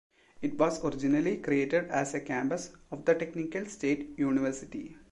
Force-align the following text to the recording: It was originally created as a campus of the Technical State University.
It 0.41 0.57
was 0.57 0.83
originally 0.83 1.37
created 1.37 1.91
as 1.91 2.15
a 2.15 2.19
campus 2.19 2.71
of 2.89 3.05
the 3.05 3.13
Technical 3.13 3.67
State 3.67 4.17
University. 4.17 4.97